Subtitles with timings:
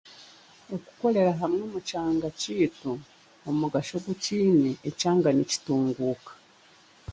[0.75, 2.91] Okukorera hamwe omu kyanga kyeitu
[3.49, 6.31] omugasho ogu kyeine ekyanga nikitunguka.